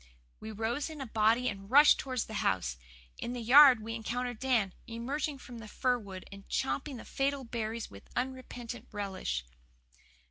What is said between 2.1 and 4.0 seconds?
the house. In the yard we